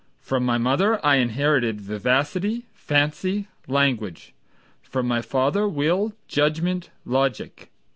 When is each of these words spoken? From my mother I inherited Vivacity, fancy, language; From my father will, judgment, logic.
From 0.19 0.43
my 0.43 0.57
mother 0.57 0.99
I 1.05 1.17
inherited 1.17 1.79
Vivacity, 1.79 2.65
fancy, 2.73 3.47
language; 3.67 4.33
From 4.81 5.07
my 5.07 5.21
father 5.21 5.67
will, 5.69 6.13
judgment, 6.27 6.89
logic. 7.05 7.69